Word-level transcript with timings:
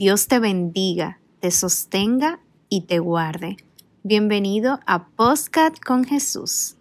Dios 0.00 0.28
te 0.28 0.38
bendiga, 0.38 1.20
te 1.40 1.50
sostenga 1.50 2.40
y 2.70 2.86
te 2.86 3.00
guarde. 3.00 3.58
Bienvenido 4.02 4.80
a 4.86 5.08
Postcat 5.08 5.78
con 5.78 6.06
Jesús. 6.06 6.78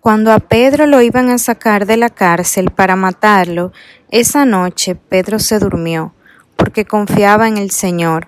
Cuando 0.00 0.32
a 0.32 0.40
Pedro 0.40 0.86
lo 0.86 1.00
iban 1.00 1.30
a 1.30 1.38
sacar 1.38 1.86
de 1.86 1.96
la 1.96 2.10
cárcel 2.10 2.72
para 2.72 2.96
matarlo, 2.96 3.70
esa 4.10 4.44
noche 4.44 4.96
Pedro 4.96 5.38
se 5.38 5.60
durmió, 5.60 6.12
porque 6.56 6.84
confiaba 6.84 7.46
en 7.46 7.56
el 7.56 7.70
Señor. 7.70 8.26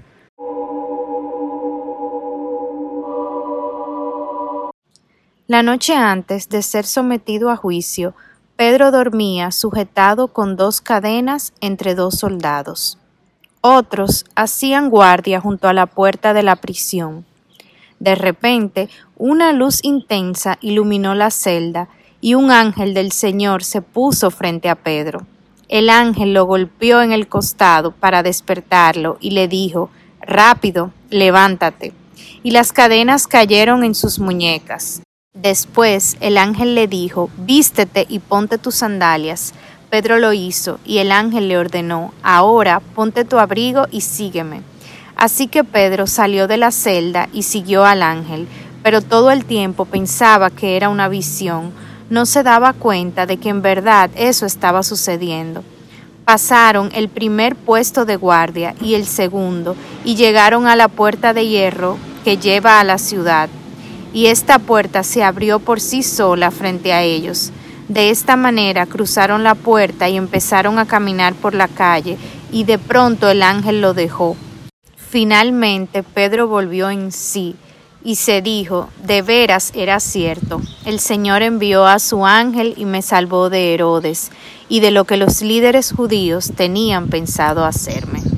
La 5.53 5.63
noche 5.63 5.95
antes 5.95 6.49
de 6.49 6.63
ser 6.63 6.87
sometido 6.87 7.51
a 7.51 7.57
juicio, 7.57 8.15
Pedro 8.57 8.91
dormía 8.91 9.51
sujetado 9.51 10.29
con 10.29 10.57
dos 10.57 10.81
cadenas 10.81 11.53
entre 11.61 11.95
dos 11.95 12.15
soldados. 12.15 12.97
Otros 13.61 14.25
hacían 14.35 14.89
guardia 14.89 15.43
junto 15.43 15.69
a 15.69 15.75
la 15.75 15.85
puerta 15.85 16.33
de 16.33 16.43
la 16.43 16.57
prisión. 16.57 17.27
De 18.01 18.15
repente, 18.15 18.89
una 19.19 19.53
luz 19.53 19.85
intensa 19.85 20.57
iluminó 20.63 21.15
la 21.15 21.31
celda 21.31 21.91
y 22.23 22.33
un 22.33 22.51
ángel 22.51 22.95
del 22.95 23.13
Señor 23.13 23.63
se 23.63 23.83
puso 23.83 24.31
frente 24.31 24.71
a 24.71 24.75
Pedro. 24.75 25.27
El 25.69 25.91
ángel 25.91 26.33
lo 26.33 26.47
golpeó 26.47 27.03
en 27.03 27.13
el 27.13 27.29
costado 27.29 27.93
para 27.93 28.23
despertarlo 28.23 29.19
y 29.21 29.33
le 29.33 29.49
dijo, 29.49 29.91
Rápido, 30.23 30.93
levántate. 31.11 31.93
Y 32.43 32.53
las 32.53 32.73
cadenas 32.73 33.27
cayeron 33.27 33.85
en 33.85 33.95
sus 33.95 34.19
muñecas. 34.19 35.03
Después 35.35 36.19
el 36.21 36.37
ángel 36.37 36.75
le 36.75 36.87
dijo, 36.87 37.31
Vístete 37.39 38.05
y 38.07 38.19
ponte 38.19 38.59
tus 38.59 38.75
sandalias. 38.75 39.55
Pedro 39.89 40.19
lo 40.19 40.35
hizo, 40.35 40.79
y 40.85 40.99
el 40.99 41.11
ángel 41.11 41.49
le 41.49 41.57
ordenó, 41.57 42.13
Ahora 42.23 42.81
ponte 42.95 43.25
tu 43.25 43.39
abrigo 43.39 43.87
y 43.91 44.03
sígueme. 44.03 44.61
Así 45.17 45.47
que 45.47 45.65
Pedro 45.65 46.07
salió 46.07 46.49
de 46.49 46.59
la 46.59 46.71
celda 46.71 47.31
y 47.33 47.45
siguió 47.45 47.87
al 47.87 48.03
ángel, 48.03 48.47
pero 48.83 49.01
todo 49.01 49.31
el 49.31 49.47
tiempo 49.47 49.87
pensaba 49.87 50.51
que 50.51 50.77
era 50.77 50.91
una 50.91 51.09
visión, 51.09 51.73
no 52.11 52.27
se 52.27 52.43
daba 52.43 52.75
cuenta 52.75 53.25
de 53.25 53.39
que 53.39 53.49
en 53.49 53.63
verdad 53.63 54.11
eso 54.15 54.45
estaba 54.45 54.83
sucediendo. 54.83 55.65
Pasaron 56.27 56.91
el 56.95 57.09
primer 57.09 57.57
puesto 57.57 58.05
de 58.05 58.17
guardia 58.17 58.75
y 58.83 58.95
el 58.95 59.07
segundo, 59.07 59.77
y 60.05 60.15
llegaron 60.15 60.67
a 60.67 60.77
la 60.77 60.89
puerta 60.89 61.33
de 61.33 61.49
hierro 61.49 61.97
que 62.23 62.37
lleva 62.37 62.81
a 62.81 62.85
la 62.85 62.99
ciudad. 62.99 63.49
Y 64.13 64.27
esta 64.27 64.59
puerta 64.59 65.03
se 65.03 65.23
abrió 65.23 65.59
por 65.59 65.81
sí 65.81 66.03
sola 66.03 66.51
frente 66.51 66.93
a 66.93 67.03
ellos. 67.03 67.53
De 67.89 68.11
esta 68.11 68.37
manera 68.37 68.87
cruzaron 68.87 69.43
la 69.43 69.55
puerta 69.55 70.09
y 70.09 70.17
empezaron 70.17 70.79
a 70.79 70.87
caminar 70.87 71.35
por 71.35 71.55
la 71.55 71.69
calle, 71.69 72.17
y 72.51 72.65
de 72.65 72.79
pronto 72.79 73.29
el 73.29 73.43
ángel 73.43 73.81
lo 73.81 73.95
dejó. 73.95 74.37
Finalmente 74.97 76.03
Pedro 76.03 76.49
volvió 76.49 76.89
en 76.89 77.13
sí 77.13 77.55
y 78.05 78.17
se 78.17 78.43
dijo, 78.43 78.89
de 79.05 79.23
veras 79.23 79.71
era 79.75 80.01
cierto, 80.01 80.61
el 80.85 81.01
Señor 81.01 81.43
envió 81.43 81.87
a 81.87 81.99
su 81.99 82.27
ángel 82.27 82.75
y 82.77 82.85
me 82.85 83.03
salvó 83.03 83.51
de 83.51 83.75
Herodes 83.75 84.31
y 84.69 84.81
de 84.81 84.91
lo 84.91 85.05
que 85.05 85.17
los 85.17 85.43
líderes 85.43 85.93
judíos 85.93 86.53
tenían 86.57 87.09
pensado 87.09 87.65
hacerme. 87.65 88.32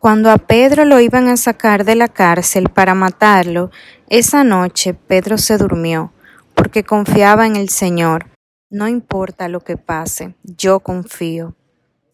Cuando 0.00 0.30
a 0.30 0.38
Pedro 0.38 0.84
lo 0.84 0.98
iban 0.98 1.28
a 1.28 1.36
sacar 1.36 1.84
de 1.84 1.94
la 1.94 2.08
cárcel 2.08 2.70
para 2.70 2.94
matarlo, 2.94 3.70
esa 4.08 4.42
noche 4.42 4.94
Pedro 4.94 5.38
se 5.38 5.56
durmió, 5.58 6.12
porque 6.54 6.82
confiaba 6.82 7.46
en 7.46 7.54
el 7.54 7.68
Señor 7.68 8.26
no 8.72 8.86
importa 8.86 9.48
lo 9.48 9.60
que 9.62 9.76
pase, 9.76 10.36
yo 10.44 10.78
confío. 10.78 11.56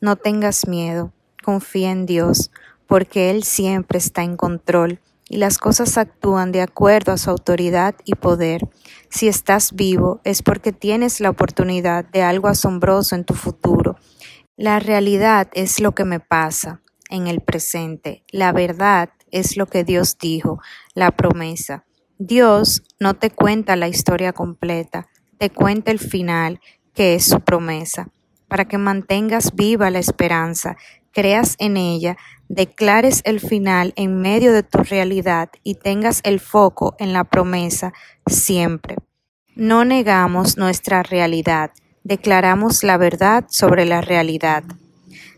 No 0.01 0.17
tengas 0.17 0.67
miedo, 0.67 1.13
confía 1.45 1.91
en 1.91 2.07
Dios, 2.07 2.51
porque 2.87 3.29
Él 3.29 3.45
siempre 3.45 3.99
está 3.99 4.23
en 4.23 4.39
control 4.39 4.99
y 5.29 5.37
las 5.37 5.59
cosas 5.59 5.99
actúan 5.99 6.53
de 6.53 6.63
acuerdo 6.63 7.13
a 7.13 7.19
su 7.19 7.29
autoridad 7.29 7.95
y 8.07 8.15
poder. 8.15 8.67
Si 9.11 9.29
estás 9.29 9.75
vivo 9.75 10.23
es 10.25 10.41
porque 10.41 10.73
tienes 10.73 11.21
la 11.21 11.29
oportunidad 11.29 12.07
de 12.07 12.23
algo 12.23 12.49
asombroso 12.49 13.15
en 13.15 13.25
tu 13.25 13.35
futuro. 13.35 13.97
La 14.57 14.79
realidad 14.79 15.49
es 15.53 15.79
lo 15.79 15.95
que 15.95 16.07
me 16.07 16.21
pasa 16.21 16.81
en 17.11 17.27
el 17.27 17.41
presente. 17.41 18.25
La 18.31 18.53
verdad 18.53 19.11
es 19.31 19.57
lo 19.57 19.67
que 19.67 19.85
Dios 19.85 20.19
dijo, 20.19 20.61
la 20.95 21.11
promesa. 21.11 21.85
Dios 22.19 22.83
no 22.99 23.15
te 23.15 23.31
cuenta 23.31 23.77
la 23.77 23.89
historia 23.89 24.33
completa, 24.33 25.09
te 25.39 25.51
cuente 25.51 25.91
el 25.91 25.99
final, 25.99 26.61
que 26.95 27.15
es 27.15 27.27
su 27.27 27.41
promesa, 27.41 28.09
para 28.49 28.67
que 28.67 28.79
mantengas 28.79 29.55
viva 29.55 29.91
la 29.91 29.99
esperanza, 29.99 30.77
creas 31.13 31.57
en 31.59 31.77
ella, 31.77 32.17
declares 32.49 33.21
el 33.25 33.41
final 33.41 33.93
en 33.97 34.21
medio 34.21 34.53
de 34.53 34.63
tu 34.63 34.79
realidad 34.79 35.51
y 35.63 35.75
tengas 35.75 36.21
el 36.25 36.41
foco 36.41 36.95
en 36.99 37.13
la 37.13 37.25
promesa 37.25 37.93
siempre. 38.27 38.97
No 39.55 39.85
negamos 39.85 40.57
nuestra 40.57 41.03
realidad, 41.03 41.71
declaramos 42.05 42.83
la 42.83 42.97
verdad 42.97 43.45
sobre 43.49 43.85
la 43.85 44.01
realidad. 44.01 44.65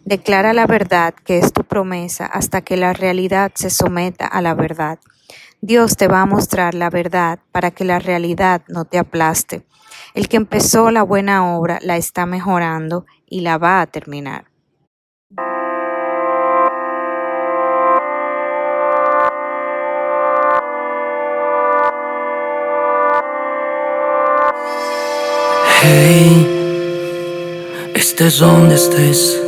Declara 0.09 0.55
la 0.55 0.67
verdad 0.67 1.13
que 1.13 1.37
es 1.37 1.53
tu 1.53 1.65
promesa 1.65 2.25
hasta 2.25 2.63
que 2.63 2.79
la 2.79 2.95
realidad 2.95 3.53
se 3.55 3.69
someta 3.69 4.27
a 4.27 4.41
la 4.41 4.55
verdad. 4.55 4.99
Dios 5.61 5.99
te 5.99 6.09
va 6.09 6.23
a 6.23 6.27
mostrar 6.27 6.73
la 6.73 6.89
verdad 6.89 7.41
para 7.53 7.73
que 7.73 7.85
la 7.85 7.99
realidad 7.99 8.63
no 8.69 8.87
te 8.87 8.99
aplaste. 8.99 9.67
El 10.15 10.31
que 10.31 10.39
empezó 10.39 10.91
la 10.91 11.03
buena 11.03 11.55
obra 11.55 11.79
la 11.83 11.99
está 11.99 12.25
mejorando 12.25 13.05
y 13.27 13.43
la 13.43 13.59
va 13.59 13.83
a 13.83 13.87
terminar. 13.87 14.47
Hey, 25.83 26.47
estés 27.95 28.39
donde 28.39 28.75
estés. 28.75 29.48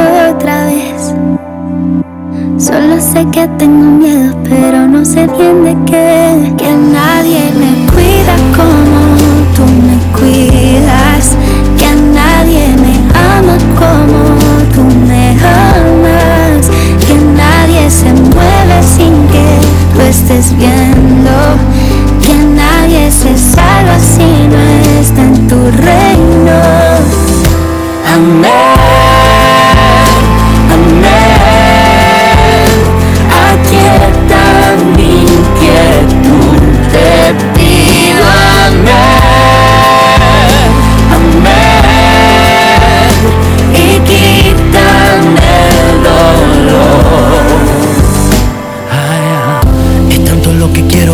sé 3.11 3.27
que 3.29 3.45
tengo 3.59 3.91
miedo, 3.97 4.33
pero 4.43 4.87
no 4.87 5.03
sé 5.03 5.27
bien 5.37 5.65
de 5.65 5.75
qué. 5.85 6.53
Que 6.57 6.71
nadie 6.71 7.51
me 7.59 7.91
cuida 7.91 8.35
como 8.55 8.99
tú 9.55 9.63
me 9.87 9.97
cuidas. 10.17 11.35
Que 11.77 11.91
nadie 12.13 12.67
me 12.83 12.95
ama 13.33 13.57
como 13.81 14.21
tú 14.73 14.83
me 15.07 15.31
amas. 15.41 16.69
Que 17.05 17.15
nadie 17.35 17.89
se 17.89 18.13
mueve 18.13 18.77
sin 18.81 19.13
que 19.33 19.59
tú 19.93 20.01
estés 20.01 20.55
viendo. 20.55 21.35
Que 22.21 22.33
nadie 22.33 23.11
se 23.11 23.37
salva 23.37 23.99
si 23.99 24.47
no 24.53 25.01
está 25.01 25.21
en 25.21 25.47
tu 25.49 25.59
reino. 25.81 26.59
Amén. 28.13 28.70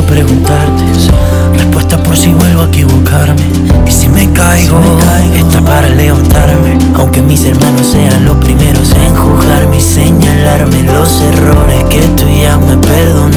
preguntarte. 0.07 0.83
Respuesta 1.53 2.01
por 2.03 2.17
si 2.17 2.33
vuelvo 2.33 2.63
a 2.63 2.65
equivocarme. 2.67 3.43
Y 3.85 3.91
si 3.91 4.07
me 4.07 4.31
caigo, 4.31 4.79
está 5.35 5.61
para 5.61 5.89
levantarme. 5.89 6.77
Aunque 6.95 7.21
mis 7.21 7.45
hermanos 7.45 7.87
sean 7.87 8.25
los 8.25 8.37
primeros 8.37 8.91
en 8.93 9.15
juzgarme 9.15 9.77
Y 9.77 9.81
señalarme 9.81 10.81
los 10.83 11.21
errores 11.21 11.83
que 11.89 11.99
tú 12.17 12.25
ya 12.27 12.57
me 12.57 12.75
perdonaste 12.77 13.36